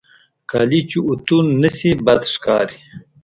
[0.49, 2.77] کالي چې اوتو نهشي، بد ښکاري.